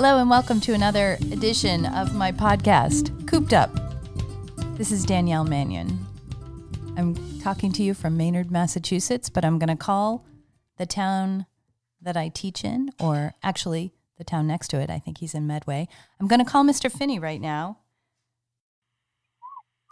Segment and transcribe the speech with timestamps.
[0.00, 3.68] Hello, and welcome to another edition of my podcast, Cooped Up.
[4.76, 6.06] This is Danielle Mannion.
[6.96, 10.24] I'm talking to you from Maynard, Massachusetts, but I'm going to call
[10.76, 11.46] the town
[12.00, 14.88] that I teach in, or actually the town next to it.
[14.88, 15.88] I think he's in Medway.
[16.20, 16.88] I'm going to call Mr.
[16.92, 17.78] Phinney right now.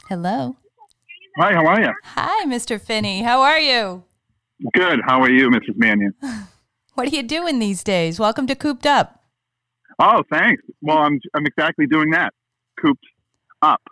[0.09, 0.55] Hello.
[1.37, 1.93] Hi, how are you?
[2.05, 2.81] Hi, Mr.
[2.81, 3.23] Phinney.
[3.23, 4.05] How are you?
[4.73, 5.01] Good.
[5.05, 5.77] How are you, Mrs.
[5.77, 6.15] Mannion?
[6.95, 8.19] What are you doing these days?
[8.19, 9.26] Welcome to Cooped Up.
[9.99, 10.63] Oh, thanks.
[10.83, 12.33] Well, I'm I'm exactly doing that.
[12.81, 13.05] Cooped
[13.63, 13.83] up.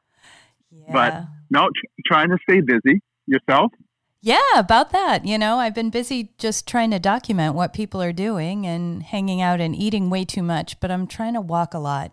[0.70, 0.92] Yeah.
[0.92, 3.00] But no, tr- trying to stay busy.
[3.26, 3.72] Yourself?
[4.20, 5.24] Yeah, about that.
[5.24, 9.40] You know, I've been busy just trying to document what people are doing and hanging
[9.40, 12.12] out and eating way too much, but I'm trying to walk a lot.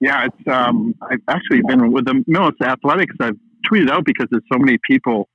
[0.00, 3.14] Yeah, it's um I've actually been with the Millis Athletics.
[3.20, 3.36] I've
[3.70, 5.28] tweeted out because there's so many people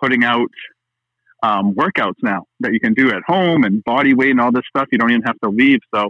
[0.00, 0.48] putting out
[1.42, 4.64] um, workouts now that you can do at home and body weight and all this
[4.68, 4.88] stuff.
[4.90, 5.80] You don't even have to leave.
[5.94, 6.08] So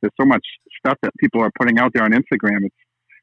[0.00, 0.44] there's so much
[0.78, 2.64] stuff that people are putting out there on Instagram.
[2.64, 2.74] It's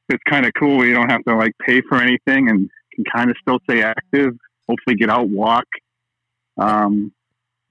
[0.09, 0.85] it's kind of cool.
[0.85, 4.35] You don't have to like pay for anything and can kind of still stay active.
[4.67, 5.65] Hopefully, get out, walk.
[6.57, 7.11] Um,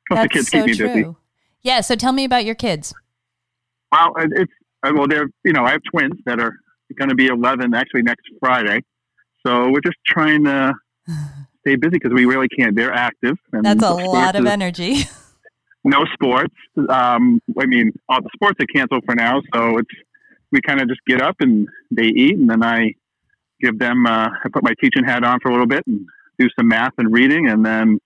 [0.08, 0.86] plus the kids so keep me true.
[0.88, 1.16] busy.
[1.62, 2.94] Yeah, so tell me about your kids.
[3.92, 6.54] Well, it's uh, well, they're you know I have twins that are
[6.98, 8.80] going to be 11 actually next Friday,
[9.46, 10.74] so we're just trying to
[11.60, 12.74] stay busy because we really can't.
[12.74, 13.36] They're active.
[13.52, 15.04] And That's a lot of energy.
[15.84, 16.54] No sports.
[16.88, 19.90] Um, I mean, all the sports are canceled for now, so it's
[20.52, 22.94] we kind of just get up and they eat, and then I
[23.60, 24.06] give them.
[24.06, 26.06] Uh, I put my teaching hat on for a little bit and
[26.38, 27.98] do some math and reading, and then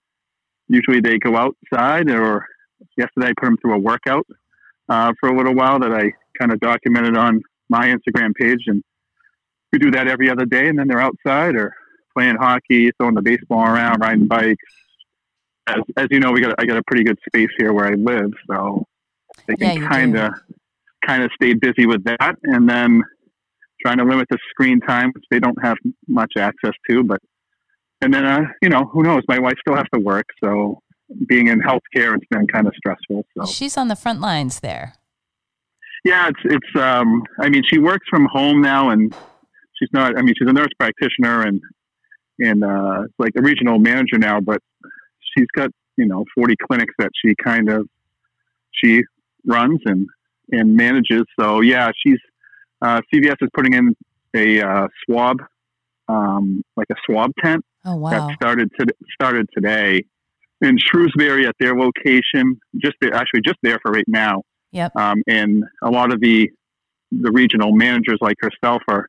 [0.68, 2.10] usually they go outside.
[2.10, 2.46] Or
[2.96, 4.26] yesterday, I put them through a workout
[4.88, 8.82] uh, for a little while that I kind of documented on my Instagram page, and
[9.72, 10.68] we do that every other day.
[10.68, 11.74] And then they're outside or
[12.16, 14.64] playing hockey, throwing the baseball around, riding bikes.
[15.68, 17.94] As, as you know, we got I got a pretty good space here where I
[17.94, 18.86] live, so
[19.46, 20.32] they can kind of
[21.04, 23.02] kind of stay busy with that, and then
[23.84, 25.76] trying to limit the screen time, which they don't have
[26.08, 27.02] much access to.
[27.02, 27.20] But
[28.00, 29.22] and then uh, you know, who knows?
[29.28, 30.80] My wife still has to work, so
[31.28, 33.24] being in healthcare, it's been kind of stressful.
[33.36, 34.94] So She's on the front lines there.
[36.04, 36.80] yeah, it's it's.
[36.80, 39.14] Um, I mean, she works from home now, and
[39.78, 40.16] she's not.
[40.18, 41.60] I mean, she's a nurse practitioner and
[42.38, 44.60] and uh, like a regional manager now, but
[45.36, 47.88] she's got you know forty clinics that she kind of
[48.72, 49.02] she
[49.46, 50.06] runs and
[50.52, 51.22] and manages.
[51.38, 52.18] So yeah, she's
[52.82, 53.96] uh, CVS is putting in
[54.34, 55.38] a uh, swab,
[56.08, 58.10] um, like a swab tent Oh, wow.
[58.10, 60.04] that started to, started today
[60.60, 62.58] in Shrewsbury at their location.
[62.76, 64.42] Just there, actually just there for right now.
[64.72, 64.94] Yep.
[64.96, 66.50] Um, and a lot of the
[67.12, 69.08] the regional managers like herself are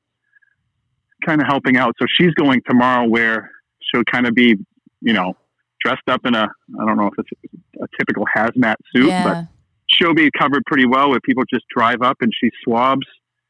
[1.25, 1.95] kind of helping out.
[1.99, 3.49] So she's going tomorrow where
[3.81, 4.55] she'll kind of be,
[5.01, 5.35] you know,
[5.87, 6.47] dressed up in a
[6.79, 9.45] I don't know if it's a typical hazmat suit, but
[9.87, 13.07] she'll be covered pretty well where people just drive up and she swabs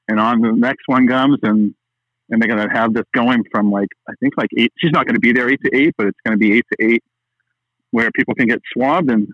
[0.07, 1.73] and on the next one comes and
[2.29, 4.71] and they're going to have this going from like I think like eight.
[4.77, 6.65] She's not going to be there eight to eight, but it's going to be eight
[6.73, 7.03] to eight,
[7.91, 9.27] where people can get swabbed and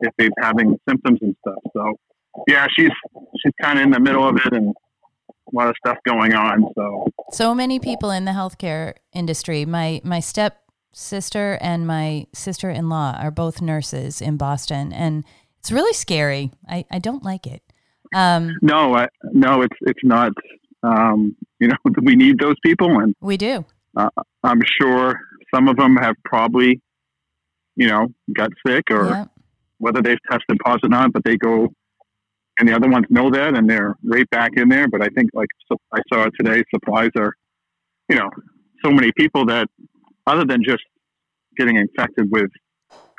[0.00, 1.62] if they're having symptoms and stuff.
[1.72, 1.94] So
[2.46, 2.92] yeah, she's
[3.42, 6.64] she's kind of in the middle of it and a lot of stuff going on.
[6.76, 9.64] So so many people in the healthcare industry.
[9.64, 15.24] My my step sister and my sister in law are both nurses in Boston, and
[15.60, 16.52] it's really scary.
[16.68, 17.62] I, I don't like it.
[18.14, 20.32] Um, no, I, no, it's it's not.
[20.82, 23.64] Um, you know, we need those people, and we do.
[23.96, 25.20] I'm sure
[25.52, 26.80] some of them have probably,
[27.74, 29.24] you know, got sick or Yeah.
[29.78, 31.72] whether they've tested positive or not, but they go,
[32.58, 34.86] and the other ones know that and they're right back in there.
[34.88, 37.32] But I think, like so I saw today, supplies are,
[38.08, 38.30] you know,
[38.84, 39.68] so many people that,
[40.28, 40.84] other than just
[41.56, 42.50] getting infected with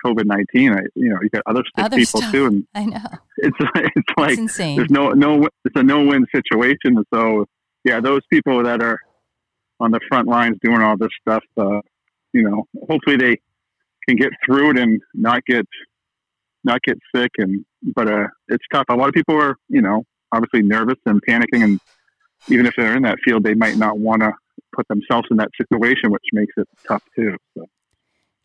[0.05, 2.31] COVID nineteen, you know, you got other sick Other people stuff.
[2.31, 2.99] too, and I know.
[3.37, 4.77] it's it's like it's insane.
[4.77, 7.03] there's no no it's a no win situation.
[7.13, 7.45] So
[7.83, 8.99] yeah, those people that are
[9.79, 11.81] on the front lines doing all this stuff, uh,
[12.33, 13.37] you know, hopefully they
[14.07, 15.65] can get through it and not get
[16.63, 17.31] not get sick.
[17.37, 17.65] And
[17.95, 18.85] but uh, it's tough.
[18.89, 21.79] A lot of people are you know obviously nervous and panicking, and
[22.47, 24.31] even if they're in that field, they might not want to
[24.79, 27.35] put themselves in that situation, which makes it tough too.
[27.57, 27.65] So.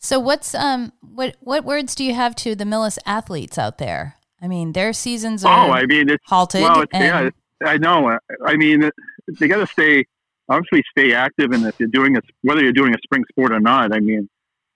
[0.01, 4.17] So what's um what what words do you have to the Millis athletes out there?
[4.43, 6.63] I mean, their seasons are Oh, I mean, it's halted.
[6.63, 8.09] Well, it's, and, yeah, it's- I know.
[8.11, 8.91] I- I mean,
[9.39, 10.05] they got to stay,
[10.51, 11.53] obviously, stay active.
[11.53, 14.29] And if you're doing a, whether you're doing a spring sport or not, I mean,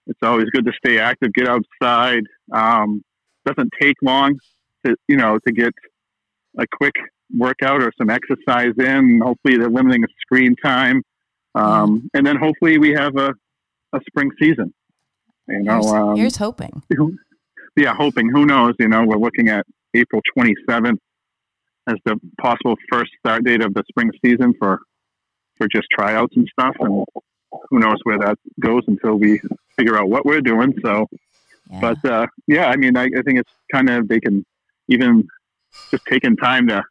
[0.07, 2.23] it's always good to stay active, get outside.
[2.51, 3.03] Um,
[3.45, 4.39] doesn't take long
[4.85, 5.73] to, you know, to get
[6.57, 6.95] a quick
[7.37, 9.21] workout or some exercise in.
[9.23, 11.03] Hopefully, they're limiting the screen time.
[11.59, 13.33] Um, and then hopefully we have a,
[13.93, 14.73] a spring season.
[15.47, 16.83] You know, here's, um, here's hoping.
[17.75, 18.29] yeah, hoping.
[18.29, 18.75] Who knows?
[18.79, 20.97] You know, we're looking at April 27th
[21.87, 24.79] as the possible first start date of the spring season for
[25.57, 26.75] for just tryouts and stuff.
[26.79, 27.03] And
[27.69, 29.41] who knows where that goes until we
[29.75, 30.73] figure out what we're doing.
[30.83, 31.07] So,
[31.69, 31.79] Yeah.
[31.81, 34.45] but uh, yeah, I mean, I, I think it's kind of they can
[34.87, 35.27] even
[35.91, 36.83] just taking time to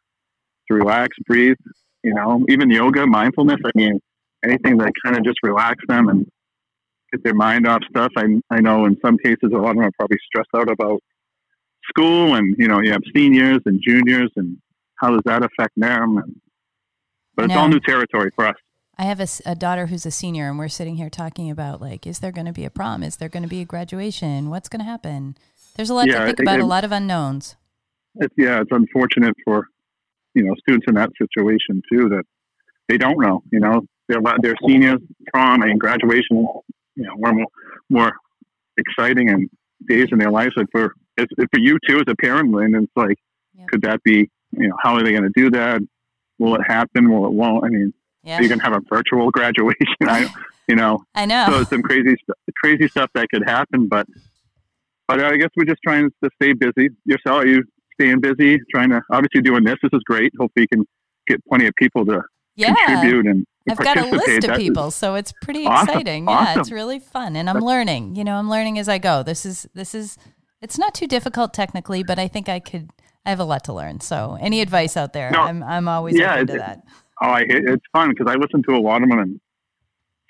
[0.67, 1.57] to relax, breathe.
[2.03, 3.59] You know, even yoga, mindfulness.
[3.65, 3.99] I mean,
[4.43, 6.25] anything that kind of just relax them and
[7.11, 8.11] get their mind off stuff.
[8.17, 11.01] I I know in some cases a lot of them are probably stressed out about
[11.89, 14.57] school, and you know, you have seniors and juniors, and
[14.95, 16.17] how does that affect them?
[16.17, 16.35] And,
[17.35, 18.55] but it's all new territory for us.
[18.97, 22.19] I have a daughter who's a senior, and we're sitting here talking about like, is
[22.19, 23.01] there going to be a prom?
[23.01, 24.49] Is there going to be a graduation?
[24.49, 25.37] What's going to happen?
[25.77, 27.55] There's a lot Yeah, to think it- about, a lot of unknowns.
[28.15, 29.67] it's yeah, it's unfortunate for
[30.35, 32.23] you know students in that situation too that
[32.89, 33.41] they don't know.
[33.53, 34.99] You know, they're la- they're seniors,
[35.33, 36.45] prom, and graduation.
[36.95, 37.47] You know, one more
[37.89, 38.11] more
[38.77, 39.49] exciting and
[39.87, 40.53] days in their lives.
[40.55, 43.17] But for for you too as a parent, and it's like,
[43.55, 43.67] Yep.
[43.69, 44.29] could that be?
[44.51, 45.81] You know, how are they going to do that?
[46.39, 47.09] Will it happen?
[47.09, 47.63] Will it won't?
[47.65, 49.85] I mean, Yeah, are you going to have a virtual graduation?
[50.07, 50.27] I,
[50.67, 51.45] you know, I know.
[51.49, 52.15] so some crazy
[52.61, 54.05] crazy stuff that could happen but
[55.07, 57.63] but i guess we're just trying to stay busy yourself are you
[57.93, 60.85] staying busy trying to obviously doing this this is great hopefully you can
[61.27, 62.21] get plenty of people to
[62.55, 66.27] yeah, contribute and I've got a list of people, so it's pretty Awesome, exciting.
[66.27, 68.15] Yeah, it's really fun, and I'm learning.
[68.15, 69.23] You know, I'm learning as I go.
[69.23, 70.17] This is this is
[70.61, 72.89] it's not too difficult technically, but I think I could.
[73.25, 73.99] I have a lot to learn.
[73.99, 75.29] So, any advice out there?
[75.31, 76.83] No, I'm I'm always yeah, open to it- that.
[77.21, 79.41] oh i it's fun because i listen to a lot of them and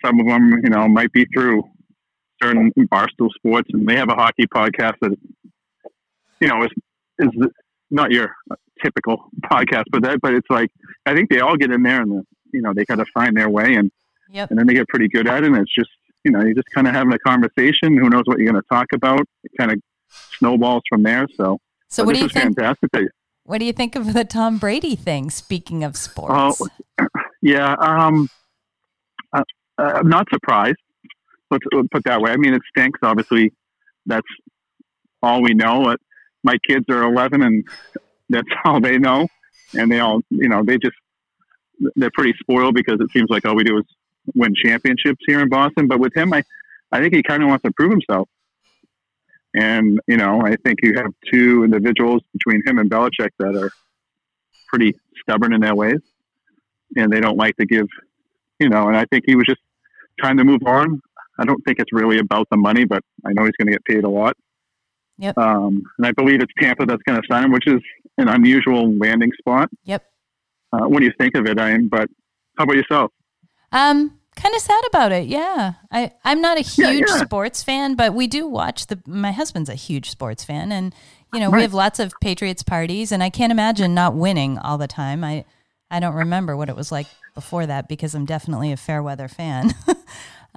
[0.04, 1.62] some of them you know might be through
[2.42, 5.16] certain barstool sports and they have a hockey podcast that
[6.42, 6.72] you know is
[7.20, 7.30] is
[7.92, 8.36] not your
[8.84, 10.70] typical podcast but that but it's like
[11.06, 12.24] i think they all get in there and the,
[12.54, 13.92] you know they kind of find their way and
[14.32, 14.52] Yep.
[14.52, 15.48] and then they get pretty good at it.
[15.48, 15.90] And it's just,
[16.24, 17.98] you know, you're just kind of having a conversation.
[17.98, 19.22] Who knows what you're going to talk about?
[19.44, 19.82] It kind of
[20.38, 21.26] snowballs from there.
[21.36, 21.58] So,
[21.88, 22.56] So, what do you think?
[22.56, 22.92] fantastic.
[23.46, 25.32] What do you think of the Tom Brady thing?
[25.32, 26.62] Speaking of sports,
[27.42, 28.30] yeah, um,
[29.34, 29.42] uh,
[29.80, 30.78] I'm not surprised.
[31.50, 32.30] Let's put that way.
[32.32, 33.00] I mean, it stinks.
[33.02, 33.52] Obviously,
[34.06, 34.28] that's
[35.24, 35.96] all we know.
[36.44, 37.64] My kids are 11, and
[38.30, 39.28] that's all they know.
[39.74, 40.96] And they all, you know, they just
[41.96, 43.86] they're pretty spoiled because it seems like all we do is
[44.36, 45.88] win championships here in Boston.
[45.88, 46.44] But with him, I
[46.92, 48.30] I think he kind of wants to prove himself.
[49.56, 53.72] And you know, I think you have two individuals between him and Belichick that are
[54.68, 56.00] pretty stubborn in their ways,
[56.96, 57.88] and they don't like to give,
[58.60, 58.88] you know.
[58.88, 59.62] And I think he was just
[60.20, 61.02] trying to move on.
[61.40, 63.86] I don't think it's really about the money, but I know he's going to get
[63.86, 64.36] paid a lot.
[65.18, 65.38] Yep.
[65.38, 67.82] Um, and I believe it's Tampa that's going to sign him, which is
[68.18, 69.70] an unusual landing spot.
[69.84, 70.04] Yep.
[70.72, 71.88] Uh, what do you think of it, Ian?
[71.88, 72.10] But
[72.58, 73.12] how about yourself?
[73.72, 75.28] Um, kind of sad about it.
[75.28, 77.18] Yeah, I I'm not a huge yeah.
[77.18, 79.00] sports fan, but we do watch the.
[79.06, 80.94] My husband's a huge sports fan, and
[81.34, 84.78] you know we have lots of Patriots parties, and I can't imagine not winning all
[84.78, 85.24] the time.
[85.24, 85.46] I
[85.92, 89.28] I don't remember what it was like before that because I'm definitely a fair weather
[89.28, 89.74] fan.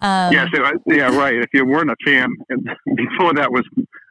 [0.02, 1.34] um, yeah, so, I- yeah, right.
[1.34, 2.34] If you weren't a fan,
[2.96, 3.64] before that was,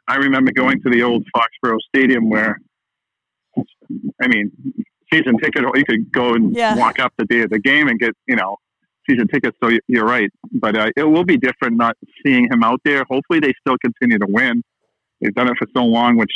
[0.08, 2.58] I remember going to the old Foxborough Stadium where,
[4.20, 4.50] I mean,
[5.12, 6.76] season ticket, you could go and Yeah.
[6.76, 8.56] walk up the day of the game and get, you know,
[9.08, 9.56] season tickets.
[9.62, 13.04] So you- you're right, but uh, it will be different not seeing him out there.
[13.10, 14.62] Hopefully, they still continue to win.
[15.20, 16.32] They've done it for so long, which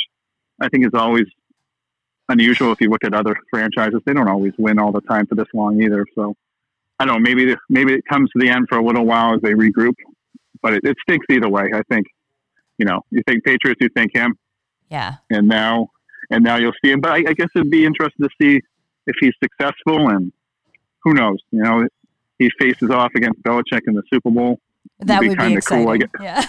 [0.61, 1.25] I think is always
[2.29, 2.71] unusual.
[2.71, 5.47] If you look at other franchises, they don't always win all the time for this
[5.53, 6.05] long either.
[6.15, 6.35] So
[6.99, 7.19] I don't know.
[7.19, 9.93] Maybe maybe it comes to the end for a little while as they regroup,
[10.61, 11.69] but it, it stinks either way.
[11.73, 12.05] I think.
[12.79, 14.35] You know, you think Patriots, you think him,
[14.91, 15.89] yeah, and now
[16.29, 17.01] and now you'll see him.
[17.01, 18.61] But I, I guess it'd be interesting to see
[19.07, 20.31] if he's successful, and
[21.03, 21.37] who knows?
[21.51, 21.87] You know,
[22.39, 24.59] he faces off against Belichick in the Super Bowl.
[24.99, 25.83] that be would be exciting.
[25.85, 26.09] cool, I guess.
[26.21, 26.45] yeah,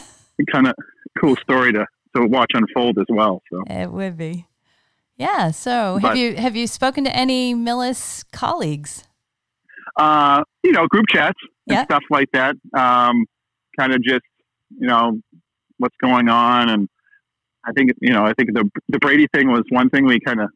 [0.52, 0.74] Kind of
[1.20, 3.42] cool story to to watch unfold as well.
[3.50, 4.46] So it would be.
[5.16, 5.50] Yeah.
[5.50, 9.04] So have But- you have you spoken to any Millis colleagues?
[9.96, 11.84] uh, you know, group chats and Yeah.
[11.84, 12.54] stuff like that.
[12.72, 13.24] Um,
[13.78, 14.22] kind of just,
[14.78, 15.18] you know,
[15.78, 16.68] what's going on.
[16.68, 16.88] And
[17.68, 20.40] I think, you know, I think the, the Brady thing was one thing we kind
[20.40, 20.48] of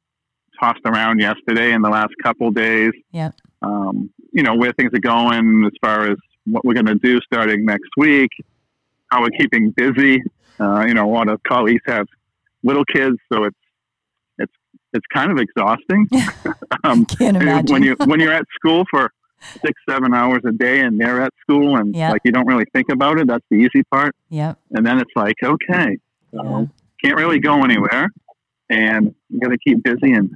[0.58, 2.92] tossed around yesterday in the last couple days.
[3.12, 3.30] Yeah.
[3.60, 6.16] Um, you know, where things are going as far as
[6.46, 8.30] what we're going to do starting next week,
[9.08, 10.22] how we're keeping busy.
[10.58, 12.06] Uh, you know, a lot of colleagues have
[12.62, 13.56] little kids, so it's,
[14.38, 14.52] it's,
[14.92, 16.08] it's kind of exhausting.
[16.84, 17.72] um, Can't imagine.
[17.72, 19.10] when you when you're at school for
[19.64, 22.10] six seven hours a day and they're at school and Yeah.
[22.12, 24.56] like you don't really think about it that's the easy part yep.
[24.70, 25.98] and then it's like okay
[26.32, 26.66] Yeah.
[27.02, 28.08] Can't really go anywhere
[28.70, 30.30] and you got to keep busy and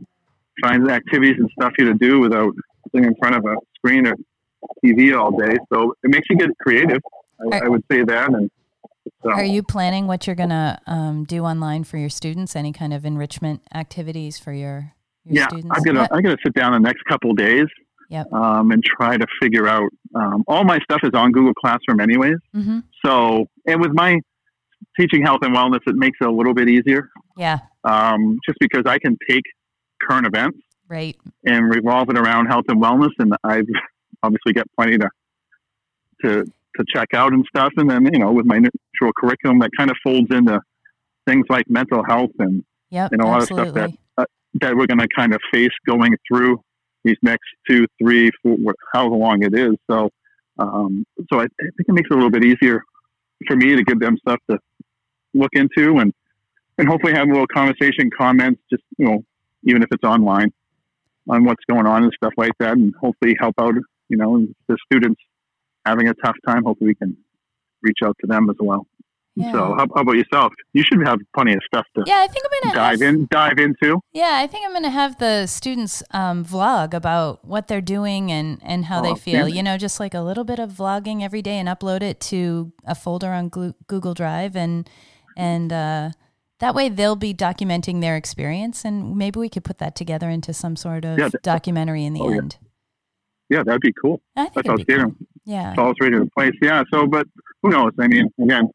[0.63, 2.53] find activities and stuff you to do without
[2.93, 4.15] sitting in front of a screen or
[4.85, 7.01] TV all day so it makes you get creative
[7.41, 8.51] I, Are- I would say that and
[9.23, 12.57] so Are you planning what you're gonna um, do online for your students?
[12.57, 14.93] Any kind of enrichment activities for your
[15.25, 15.71] your yeah, students?
[15.73, 17.67] I'm gonna I'm gonna sit down the next couple days.
[18.11, 18.33] Yep.
[18.33, 19.89] Um, and try to figure out.
[20.15, 22.37] Um, all my stuff is on Google Classroom, anyways.
[22.55, 22.85] Mhm.
[23.05, 24.21] So, and with my
[24.99, 27.09] teaching health and wellness, it makes it a little bit easier.
[27.37, 27.59] Yeah.
[27.85, 29.42] Um, just because I can take
[30.02, 31.16] current events Right.
[31.45, 33.66] and revolve it around health and wellness, and I've
[34.23, 35.09] obviously got plenty to
[36.25, 37.73] to to check out and stuff.
[37.76, 40.61] And then you know, with my neutral curriculum, that kind of folds into
[41.26, 43.12] things like mental health and Yep.
[43.12, 43.99] And a lot of stuff absolutely.
[44.61, 46.61] that we're going to kind of face going through
[47.04, 48.56] these next two, three, four,
[48.92, 49.75] however long it is.
[49.90, 50.11] So,
[50.59, 52.83] um, so I, I think it makes it a little bit easier
[53.47, 54.59] for me to give them stuff to
[55.35, 56.12] look into and
[56.78, 59.25] and hopefully have a little conversation, comments, just you know,
[59.64, 60.52] even if it's online,
[61.28, 63.75] on what's going on and stuff like that, and hopefully help out.
[64.09, 65.21] You know, the students
[65.85, 66.64] having a tough time.
[66.64, 67.16] Hopefully, we can
[67.83, 68.87] reach out to them as well.
[69.38, 69.52] Yeah.
[69.52, 70.52] So, how, how about yourself?
[70.73, 73.28] You should have plenty of stuff to yeah, I think I'm gonna dive have, in,
[73.31, 74.00] dive into.
[74.14, 78.33] Yeah, I think I'm going to have the students um, vlog about what they're doing
[78.33, 79.47] and, and how Oh, they feel.
[79.47, 82.73] You know, just like a little bit of vlogging every day and upload it to
[82.87, 84.88] a folder on Google Drive, and
[85.37, 86.11] and uh,
[86.61, 90.55] that way they'll be documenting their experience, and maybe we could put that together into
[90.55, 92.57] some sort of Yeah, that- documentary in the oh, end.
[93.50, 94.23] Yeah, that'd be cool.
[94.35, 95.14] I think That's outstanding.
[95.19, 95.26] cool.
[95.45, 96.55] Yeah, Falls right into place.
[96.61, 96.83] Yeah.
[96.93, 97.28] So, but
[97.62, 97.93] who knows?
[98.00, 98.69] I mean, again,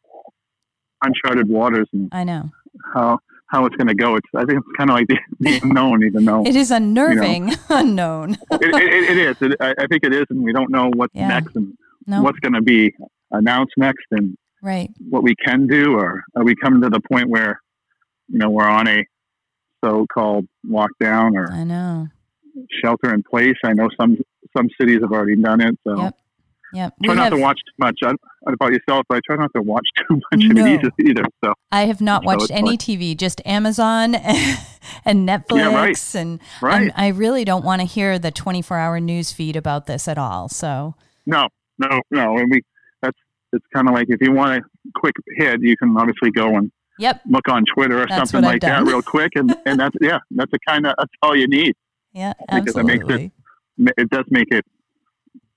[1.04, 2.50] uncharted waters and I know
[2.94, 4.16] how how it's going to go.
[4.16, 7.54] It's I think it's kind of like the, the unknown, even though it is unnerving,
[7.70, 8.34] unknown.
[8.52, 9.36] it, it, it is.
[9.42, 11.28] It, I, I think it is, and we don't know what's Yeah.
[11.28, 11.74] next and
[12.08, 12.94] No, what's going to be
[13.32, 14.90] announced next, and right?
[15.10, 17.60] what we can do, or are we coming to the point where
[18.30, 19.04] you know we're on a
[19.84, 22.08] so-called lockdown or I know.
[22.82, 23.56] shelter in place?
[23.66, 24.18] I know some
[24.56, 25.98] some cities have already done it, so.
[25.98, 26.16] Yep.
[26.74, 26.94] Yep.
[27.04, 28.00] Try not have- to watch too much.
[28.04, 28.12] I,
[28.48, 30.66] I about yourself, but I try not to watch too much of No.
[30.66, 31.24] it either.
[31.44, 32.78] So I have not So watched any fine.
[32.78, 34.16] TV, just Amazon
[35.06, 36.16] and Netflix, Yeah, right.
[36.16, 40.18] and right, I'm- really don't want to hear the 24-hour news feed about this at
[40.18, 40.50] all.
[40.50, 41.48] So, no,
[41.78, 42.62] no, no, and we
[43.02, 43.18] that's
[43.54, 46.72] it's kind of like if you want a quick hit, you can obviously go and
[47.00, 50.20] yep, look on Twitter or That's something like that real quick, and and that's yeah,
[50.32, 51.76] that's the kind of that's all you need.
[52.14, 53.32] yeah, Because it makes it- absolutely.
[53.98, 54.66] It does make it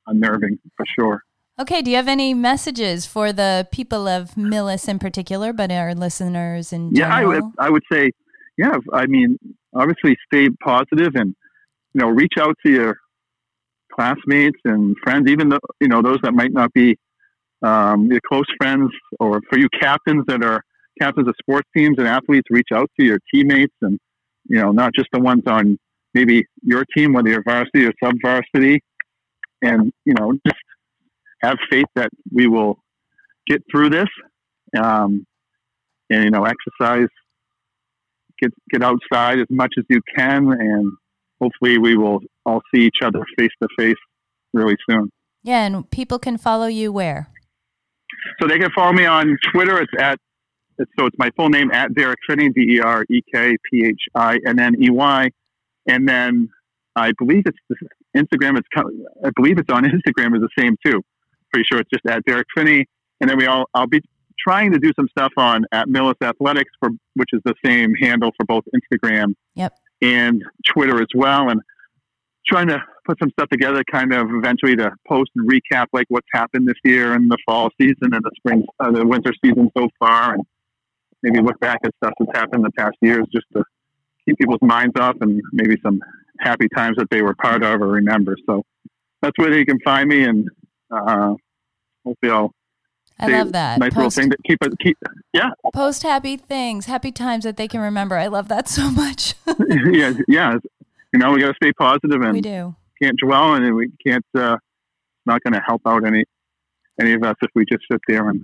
[0.06, 1.22] unnerving for sure.
[1.60, 5.94] Okay, do you have any messages for the people of Millis in particular, but our
[5.94, 8.10] listeners in Yeah, I would I would say,
[8.58, 8.76] yeah.
[8.92, 9.38] I mean,
[9.72, 11.34] obviously, stay positive and
[11.94, 12.96] you know, reach out to your
[13.92, 16.96] classmates and friends, even though you know those that might not be
[17.62, 20.60] um, your close friends, or for you captains that are
[21.00, 23.98] captains of sports teams and athletes, reach out to your teammates and
[24.48, 25.78] you know, not just the ones on
[26.12, 28.80] maybe your team, whether you're varsity or sub varsity,
[29.64, 30.60] and you know, just
[31.42, 32.78] have faith that we will
[33.46, 34.08] get through this.
[34.78, 35.26] Um,
[36.10, 37.08] and you know, exercise,
[38.40, 40.92] get get outside as much as you can, and
[41.40, 43.96] hopefully we will all see each other face to face
[44.52, 45.10] really soon.
[45.42, 47.28] yeah, and people can follow you where?
[48.40, 49.80] So they can follow me on Twitter.
[49.80, 50.18] It's at
[50.98, 54.02] so it's my full name at Derek Phinney, D E R E K P H
[54.14, 55.28] I N N E Y,
[55.88, 56.48] and then
[56.96, 57.76] I believe it's the
[58.16, 58.58] Instagram.
[58.58, 58.68] It's
[59.24, 61.02] I believe it's on Instagram is the same too.
[61.52, 62.86] Pretty sure it's just at Derek Phinney,
[63.20, 64.00] and then we all I'll be
[64.38, 68.30] trying to do some stuff on at Millis Athletics for which is the same handle
[68.36, 69.72] for both Instagram Yep.
[70.02, 71.60] and Twitter as well, and
[72.46, 76.26] trying to put some stuff together, kind of eventually to post and recap like what's
[76.32, 79.88] happened this year in the fall season and the spring, uh, the winter season so
[79.98, 80.42] far, and
[81.22, 83.62] maybe look back at stuff that's happened in the past years just to
[84.26, 86.00] keep people's minds off and maybe some
[86.40, 88.36] happy times that they were part of or remember.
[88.46, 88.64] So
[89.22, 90.48] that's where they can find me, and
[90.90, 91.34] uh,
[92.04, 92.52] hopefully I'll
[93.18, 93.78] I love that.
[93.78, 94.98] nice little thing to keep it keep.
[95.32, 98.16] Yeah, post happy things, happy times that they can remember.
[98.16, 99.34] I love that so much.
[99.68, 100.54] yeah, yeah.
[101.12, 102.74] You know, we got to stay positive and we do.
[103.00, 104.56] can't dwell and we can't uh
[105.26, 106.24] not going to help out any
[107.00, 108.42] any of us if we just sit there and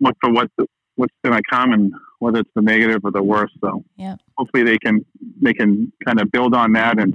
[0.00, 3.22] look for what the, what's going to come and whether it's the negative or the
[3.22, 4.20] worst so Yep.
[4.36, 5.04] hopefully they can
[5.42, 7.14] they can kind of build on that and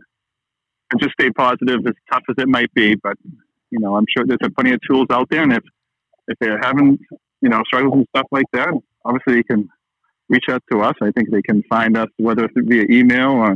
[0.92, 3.16] and just stay positive as tough as it might be but
[3.72, 5.64] you know i'm sure there's a plenty of tools out there and if
[6.28, 6.98] if they're having
[7.42, 8.70] you know struggles and stuff like that
[9.06, 9.70] obviously they can
[10.30, 13.56] reach out to us i think they can find us whether it's via email or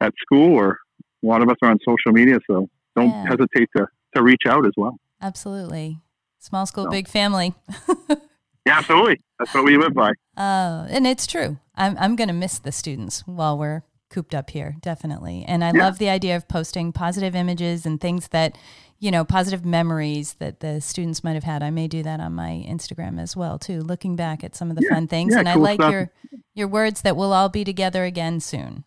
[0.00, 0.78] at school or
[1.22, 3.24] a lot of us are on social media, so don't Yeah.
[3.26, 5.00] hesitate to, to reach out as well.
[5.22, 5.98] Absolutely.
[6.38, 7.54] Small school, So- big family.
[8.66, 9.20] Yeah, absolutely.
[9.38, 10.10] That's what we live by.
[10.36, 11.58] Uh, and it's true.
[11.74, 15.44] I'm, I'm going to miss the students while we're cooped up here, definitely.
[15.46, 15.84] And I Yeah.
[15.84, 18.56] love the idea of posting positive images and things that,
[18.98, 21.62] you know, positive memories that the students might have had.
[21.62, 24.76] I may do that on my Instagram as well, too, looking back at some of
[24.76, 25.34] the Yeah, fun things.
[25.34, 25.90] yeah, and I like stuff.
[25.90, 26.10] your
[26.54, 28.84] your words that we'll all be together again soon.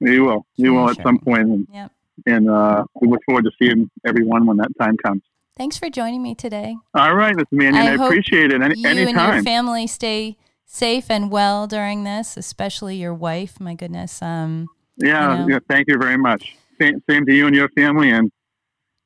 [0.00, 0.44] We will.
[0.58, 1.04] We Sure, will at sure.
[1.04, 1.92] some point, and, Yep.
[2.26, 5.22] and uh, we look forward to seeing everyone when that time comes.
[5.60, 6.74] Thanks for joining me today.
[6.94, 8.62] All right, Miss Mannion, I I, appreciate it.
[8.62, 13.60] Any, you and your family stay safe and well during this, especially your wife.
[13.60, 14.22] My goodness.
[14.22, 15.48] Um, yeah, you know.
[15.48, 16.56] yeah, thank you very much.
[16.80, 18.08] Same, same to you and your family.
[18.08, 18.32] And,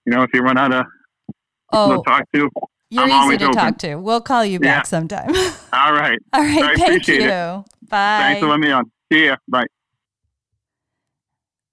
[0.07, 0.87] you know, if you run out of
[1.73, 2.49] oh, to talk to,
[2.89, 3.57] you're I'm easy always to open.
[3.57, 3.97] talk to.
[3.97, 4.83] We'll call you back Yeah.
[4.83, 5.31] sometime.
[5.73, 6.21] all right.
[6.33, 6.63] All right.
[6.63, 7.31] I thank appreciate you.
[7.31, 7.65] it.
[7.89, 8.19] Bye.
[8.21, 8.89] Thanks for letting me on.
[9.13, 9.35] See ya.
[9.49, 9.67] Bye.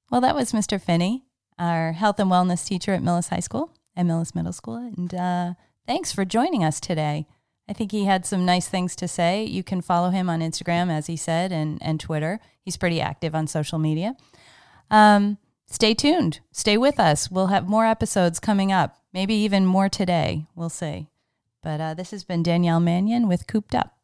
[0.10, 0.82] Well, that was Mr.
[0.82, 1.26] Phinney,
[1.60, 4.76] our health and wellness teacher at Millis High School and Millis Middle School.
[4.76, 5.54] And uh,
[5.86, 7.28] thanks for joining us today.
[7.70, 9.46] I think he had some nice things to say.
[9.46, 12.40] You can follow him on Instagram, as he said, and, and Twitter.
[12.62, 14.16] He's pretty active on social media.
[14.90, 16.42] Um, stay tuned.
[16.52, 17.32] Stay with us.
[17.32, 20.48] We'll have more episodes coming up, maybe even more today.
[20.56, 21.08] We'll see.
[21.64, 23.96] But uh, this has been Danielle Mannion with Cooped Up.